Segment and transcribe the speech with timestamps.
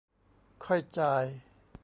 [0.65, 1.25] ค่อยจ่าย